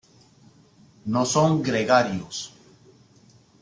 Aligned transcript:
No 1.05 1.23
son 1.27 1.61
gregarios. 1.61 2.43